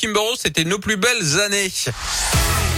Kimbero, 0.00 0.36
c'était 0.36 0.62
nos 0.64 0.78
plus 0.78 0.96
belles 0.96 1.40
années. 1.40 1.72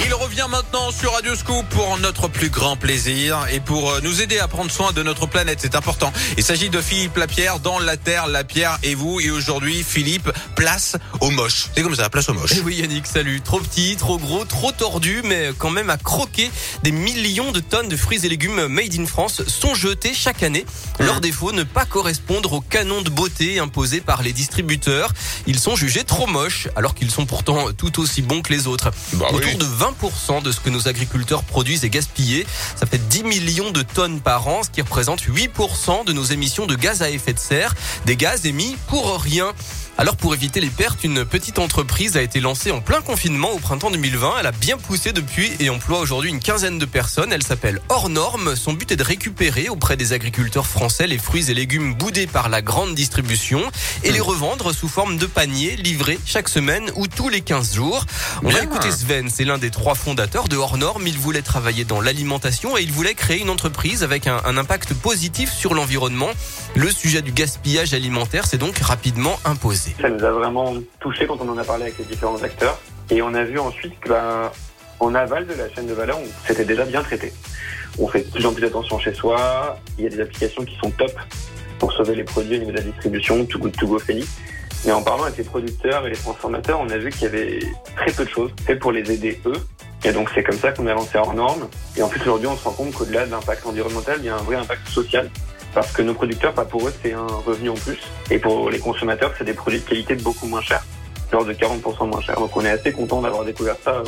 Il 0.05 0.15
revient 0.15 0.47
maintenant 0.51 0.91
sur 0.91 1.13
Radio 1.13 1.35
Scoop 1.35 1.67
pour 1.69 1.99
notre 1.99 2.29
plus 2.29 2.49
grand 2.49 2.77
plaisir 2.77 3.47
et 3.53 3.61
pour 3.61 3.91
euh, 3.91 4.01
nous 4.03 4.23
aider 4.23 4.39
à 4.39 4.49
prendre 4.49 4.71
soin 4.71 4.93
de 4.93 5.03
notre 5.03 5.27
planète. 5.27 5.59
C'est 5.61 5.75
important. 5.75 6.13
Il 6.39 6.43
s'agit 6.45 6.71
de 6.71 6.81
Philippe 6.81 7.17
Lapierre 7.17 7.61
dans 7.61 7.79
La 7.79 7.97
Terre, 7.97 8.27
La 8.27 8.43
Pierre 8.43 8.79
et 8.83 8.95
vous. 8.95 9.21
Et 9.21 9.31
aujourd'hui, 9.31 9.85
Philippe, 9.87 10.31
place 10.57 10.97
au 11.21 11.31
moche. 11.31 11.69
C'est 11.75 11.83
comme 11.83 11.95
ça, 11.95 12.09
place 12.09 12.29
au 12.29 12.35
moche. 12.35 12.51
Eh 12.57 12.61
oui 12.61 12.77
Yannick, 12.77 13.07
salut. 13.07 13.41
Trop 13.43 13.61
petit, 13.61 13.97
trop 13.97 14.19
gros, 14.19 14.45
trop 14.45 14.73
tordu, 14.73 15.21
mais 15.25 15.51
quand 15.59 15.71
même 15.71 15.91
à 15.91 15.97
croquer. 15.99 16.51
Des 16.83 16.93
millions 16.93 17.53
de 17.53 17.61
tonnes 17.61 17.89
de 17.89 17.97
fruits 17.97 18.25
et 18.25 18.29
légumes 18.29 18.67
made 18.69 18.95
in 18.99 19.07
France 19.07 19.43
sont 19.47 19.75
jetés 19.75 20.15
chaque 20.15 20.43
année. 20.43 20.65
Leur 20.99 21.17
Mmh. 21.17 21.21
défaut, 21.21 21.53
ne 21.53 21.63
pas 21.65 21.85
correspondre 21.85 22.53
aux 22.55 22.61
canons 22.61 23.03
de 23.03 23.11
beauté 23.11 23.59
imposés 23.59 24.01
par 24.01 24.23
les 24.23 24.33
distributeurs. 24.33 25.13
Ils 25.47 25.59
sont 25.59 25.77
jugés 25.77 26.05
trop 26.05 26.27
moches, 26.27 26.69
alors 26.77 26.95
qu'ils 26.95 27.11
sont 27.11 27.27
pourtant 27.27 27.73
tout 27.77 28.01
aussi 28.01 28.23
bons 28.23 28.41
que 28.43 28.53
les 28.53 28.67
autres. 28.67 28.91
Bah 29.15 29.27
Autour 29.33 29.51
oui. 29.53 29.57
de 29.57 29.65
20% 29.65 29.90
de 30.43 30.53
ce 30.53 30.61
que 30.61 30.71
nos 30.71 30.89
agriculteurs 30.89 31.43
produisent 31.43 31.85
est 31.85 31.91
gaspillé. 31.91 32.47
Ça 32.77 32.87
fait 32.87 32.99
10 33.09 33.25
millions 33.25 33.71
de 33.71 33.83
tonnes 33.83 34.21
par 34.21 34.47
an, 34.49 34.63
ce 34.63 34.71
qui 34.71 34.83
représente 34.83 35.23
8% 35.23 36.05
de 36.05 36.13
nos 36.13 36.23
émissions 36.23 36.67
de 36.67 36.75
gaz 36.75 37.03
à 37.03 37.11
effet 37.11 37.33
de 37.33 37.39
serre. 37.39 37.75
Des 38.07 38.17
gaz 38.17 38.47
émis 38.47 38.77
pour 38.89 39.21
rien. 39.21 39.53
Alors 40.01 40.17
pour 40.17 40.33
éviter 40.33 40.61
les 40.61 40.71
pertes, 40.71 41.05
une 41.05 41.27
petite 41.27 41.59
entreprise 41.59 42.17
a 42.17 42.23
été 42.23 42.41
lancée 42.41 42.71
en 42.71 42.81
plein 42.81 43.03
confinement 43.03 43.53
au 43.53 43.59
printemps 43.59 43.91
2020. 43.91 44.37
Elle 44.41 44.47
a 44.47 44.51
bien 44.51 44.79
poussé 44.79 45.13
depuis 45.13 45.53
et 45.61 45.69
emploie 45.69 45.99
aujourd'hui 45.99 46.31
une 46.31 46.41
quinzaine 46.41 46.79
de 46.79 46.87
personnes. 46.87 47.35
Elle 47.35 47.43
s'appelle 47.43 47.83
Hors 47.91 48.09
Norme. 48.09 48.57
Son 48.57 48.73
but 48.73 48.91
est 48.91 48.97
de 48.97 49.03
récupérer 49.03 49.69
auprès 49.69 49.99
des 49.99 50.15
agriculteurs 50.15 50.67
français 50.67 51.07
les 51.07 51.19
fruits 51.19 51.51
et 51.51 51.55
légumes 51.55 51.93
boudés 51.93 52.27
par 52.27 52.49
la 52.49 52.63
grande 52.63 52.95
distribution 52.95 53.61
et 54.03 54.11
les 54.11 54.21
revendre 54.21 54.75
sous 54.75 54.89
forme 54.89 55.19
de 55.19 55.27
paniers 55.27 55.77
livrés 55.77 56.19
chaque 56.25 56.49
semaine 56.49 56.91
ou 56.97 57.07
tous 57.07 57.29
les 57.29 57.43
15 57.43 57.75
jours. 57.75 58.07
On 58.43 58.49
va 58.49 58.55
Bien. 58.55 58.63
écouter 58.63 58.91
Sven, 58.91 59.29
c'est 59.29 59.45
l'un 59.45 59.59
des 59.59 59.69
trois 59.69 59.95
fondateurs 59.95 60.49
de 60.49 60.57
Hors 60.57 60.79
Norme. 60.79 61.07
Il 61.09 61.19
voulait 61.19 61.43
travailler 61.43 61.85
dans 61.85 62.01
l'alimentation 62.01 62.79
et 62.79 62.81
il 62.81 62.91
voulait 62.91 63.13
créer 63.13 63.43
une 63.43 63.51
entreprise 63.51 64.03
avec 64.03 64.27
un, 64.27 64.41
un 64.47 64.57
impact 64.57 64.95
positif 64.95 65.53
sur 65.53 65.75
l'environnement. 65.75 66.31
Le 66.75 66.91
sujet 66.91 67.21
du 67.21 67.33
gaspillage 67.33 67.93
alimentaire 67.93 68.47
s'est 68.47 68.57
donc 68.57 68.79
rapidement 68.79 69.39
imposé. 69.45 69.90
Ça 70.01 70.09
nous 70.09 70.25
a 70.25 70.31
vraiment 70.31 70.75
touché 71.01 71.27
quand 71.27 71.39
on 71.41 71.49
en 71.49 71.59
a 71.59 71.65
parlé 71.65 71.85
avec 71.85 71.99
les 71.99 72.05
différents 72.05 72.43
acteurs. 72.43 72.79
Et 73.11 73.23
on 73.23 73.35
a 73.35 73.45
vu 73.45 73.59
ensuite 73.59 73.99
que, 74.01 74.09
ben, 74.11 74.51
en 75.01 75.15
aval 75.15 75.47
de 75.47 75.55
la 75.55 75.69
chaîne 75.75 75.87
de 75.87 75.95
valeur, 75.95 76.19
on- 76.19 76.47
c'était 76.47 76.65
déjà 76.65 76.85
bien 76.85 77.03
traité. 77.03 77.33
On 77.99 78.07
fait 78.09 78.21
de 78.21 78.31
plus 78.31 78.47
en 78.47 78.53
plus 78.53 78.65
attention 78.65 78.99
chez 78.99 79.13
soi. 79.15 79.79
Il 79.99 80.05
y 80.05 80.07
a 80.07 80.11
des 80.11 80.21
applications 80.21 80.65
qui 80.65 80.77
sont 80.77 80.91
top 80.91 81.13
pour 81.79 81.93
sauver 81.93 82.15
les 82.15 82.25
produits 82.25 82.57
au 82.57 82.61
niveau 82.61 82.73
de 82.73 82.77
la 82.77 82.83
distribution, 82.83 83.45
Too 83.47 83.59
Good 83.59 83.77
Go. 83.77 83.99
Mais 84.87 84.93
en 84.93 85.03
parlant 85.03 85.25
avec 85.25 85.37
les 85.37 85.45
producteurs 85.45 86.07
et 86.07 86.11
les 86.11 86.17
transformateurs, 86.17 86.81
on 86.81 86.89
a 86.89 86.97
vu 86.97 87.11
qu'il 87.11 87.23
y 87.23 87.27
avait 87.27 87.59
très 87.97 88.13
peu 88.13 88.25
de 88.25 88.31
choses 88.31 88.51
faites 88.67 88.79
pour 88.79 88.93
les 88.93 89.11
aider 89.13 89.41
eux. 89.45 89.57
Et 90.05 90.13
donc 90.13 90.31
c'est 90.35 90.43
comme 90.43 90.57
ça 90.57 90.73
qu'on 90.73 90.87
a 90.87 90.95
lancé 90.95 91.19
hors 91.19 91.35
norme. 91.35 91.69
Et 91.97 92.03
en 92.03 92.09
plus 92.09 92.21
aujourd'hui, 92.23 92.47
on 92.49 92.57
se 92.57 92.65
rend 92.65 92.73
compte 92.73 92.93
qu'au-delà 92.95 93.27
de 93.27 93.31
l'impact 93.31 93.67
environnemental, 93.67 94.17
il 94.21 94.25
y 94.25 94.29
a 94.31 94.37
un 94.37 94.43
vrai 94.43 94.57
impact 94.57 94.89
social. 94.89 95.29
Parce 95.75 95.93
que 95.93 96.03
nos 96.03 96.15
producteurs, 96.15 96.53
pour 96.53 96.89
eux, 96.89 96.95
c'est 97.03 97.13
un 97.13 97.27
revenu 97.27 97.71
en 97.71 97.75
plus. 97.75 98.01
Et 98.31 98.39
pour 98.39 98.71
les 98.71 98.79
consommateurs, 98.79 99.33
c'est 99.39 99.45
des 99.45 99.55
produits 99.55 99.81
de 99.81 99.85
qualité 99.85 100.15
beaucoup 100.17 100.47
moins 100.47 100.63
chers. 100.63 100.85
Genre 101.31 101.45
de 101.45 101.53
40% 101.53 102.09
moins 102.09 102.21
chers. 102.21 102.37
Donc 102.37 102.57
on 102.57 102.65
est 102.65 102.71
assez 102.71 102.93
content 102.93 103.23
d'avoir 103.23 103.45
découvert 103.45 103.77
ça 103.85 104.03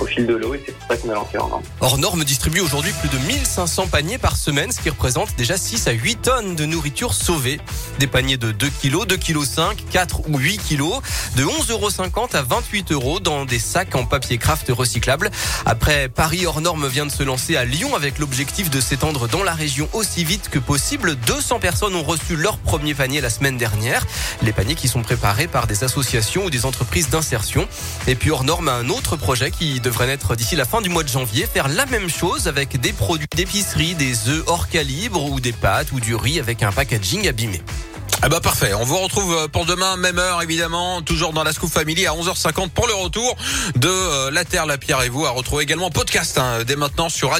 au, 0.00 0.06
fil 0.06 0.26
de 0.26 0.34
l'eau 0.34 0.54
et 0.54 0.62
c'est 0.64 0.72
pour 0.72 0.88
ça 0.88 0.96
qu'on 0.96 1.10
a 1.10 1.14
lancé 1.14 1.38
hors 1.38 1.48
norme. 1.48 1.62
Hors 1.80 1.98
Norme 1.98 2.24
distribue 2.24 2.60
aujourd'hui 2.60 2.92
plus 3.00 3.08
de 3.08 3.18
1500 3.26 3.88
paniers 3.88 4.18
par 4.18 4.36
semaine, 4.36 4.72
ce 4.72 4.80
qui 4.80 4.90
représente 4.90 5.34
déjà 5.36 5.56
6 5.56 5.86
à 5.88 5.92
8 5.92 6.22
tonnes 6.22 6.56
de 6.56 6.64
nourriture 6.64 7.14
sauvée. 7.14 7.60
Des 7.98 8.06
paniers 8.06 8.36
de 8.36 8.52
2 8.52 8.68
kg, 8.82 9.06
2 9.06 9.16
kg 9.16 9.44
5, 9.44 9.84
4 9.90 10.28
ou 10.28 10.38
8 10.38 10.58
kg, 10.58 11.00
de 11.36 11.44
11,50 11.44 11.72
euros 11.72 11.88
à 12.32 12.42
28 12.42 12.92
euros 12.92 13.20
dans 13.20 13.44
des 13.44 13.58
sacs 13.58 13.94
en 13.94 14.04
papier 14.04 14.38
craft 14.38 14.70
recyclable. 14.70 15.30
Après, 15.66 16.08
Paris 16.08 16.46
Hors 16.46 16.60
Norme 16.60 16.88
vient 16.88 17.06
de 17.06 17.10
se 17.10 17.22
lancer 17.22 17.56
à 17.56 17.64
Lyon 17.64 17.94
avec 17.94 18.18
l'objectif 18.18 18.70
de 18.70 18.80
s'étendre 18.80 19.28
dans 19.28 19.42
la 19.42 19.52
région 19.52 19.88
aussi 19.92 20.24
vite 20.24 20.48
que 20.48 20.58
possible. 20.58 21.16
200 21.16 21.60
personnes 21.60 21.94
ont 21.94 22.02
reçu 22.02 22.36
leur 22.36 22.58
premier 22.58 22.94
panier 22.94 23.20
la 23.20 23.30
semaine 23.30 23.56
dernière. 23.56 24.06
Les 24.42 24.52
paniers 24.52 24.74
qui 24.74 24.88
sont 24.88 25.02
préparés 25.02 25.46
par 25.46 25.66
des 25.66 25.84
associations 25.84 26.46
ou 26.46 26.50
des 26.50 26.66
entreprises 26.66 27.08
d'insertion. 27.10 27.68
Et 28.06 28.14
puis 28.14 28.30
Hors 28.30 28.44
Norme 28.44 28.68
a 28.68 28.74
un 28.74 28.88
autre 28.88 29.16
projet 29.16 29.50
qui 29.50 29.80
devrait 29.90 30.06
naître 30.06 30.36
d'ici 30.36 30.54
la 30.54 30.64
fin 30.64 30.80
du 30.80 30.88
mois 30.88 31.02
de 31.02 31.08
janvier, 31.08 31.48
faire 31.52 31.66
la 31.66 31.84
même 31.86 32.08
chose 32.08 32.46
avec 32.46 32.80
des 32.80 32.92
produits 32.92 33.26
d'épicerie, 33.34 33.96
des 33.96 34.28
œufs 34.28 34.44
hors 34.46 34.68
calibre 34.68 35.24
ou 35.24 35.40
des 35.40 35.52
pâtes 35.52 35.90
ou 35.90 35.98
du 35.98 36.14
riz 36.14 36.38
avec 36.38 36.62
un 36.62 36.70
packaging 36.70 37.26
abîmé. 37.26 37.60
Ah 38.22 38.28
bah 38.28 38.40
parfait. 38.40 38.72
On 38.74 38.84
vous 38.84 38.98
retrouve 38.98 39.34
euh, 39.34 39.48
pour 39.48 39.64
demain, 39.64 39.96
même 39.96 40.18
heure 40.18 40.42
évidemment, 40.42 41.00
toujours 41.00 41.32
dans 41.32 41.42
la 41.42 41.52
Scoop 41.52 41.70
Family 41.70 42.06
à 42.06 42.12
11h50 42.12 42.68
pour 42.68 42.86
le 42.86 42.92
retour 42.92 43.34
de 43.76 43.88
euh, 43.88 44.30
La 44.30 44.44
Terre, 44.44 44.66
La 44.66 44.78
Pierre 44.78 45.02
et 45.02 45.08
vous 45.08 45.24
à 45.24 45.30
retrouver 45.30 45.64
également 45.64 45.86
en 45.86 45.90
podcast 45.90 46.38
hein, 46.38 46.62
dès 46.66 46.76
maintenant 46.76 47.08
sur 47.08 47.30
Radio. 47.30 47.38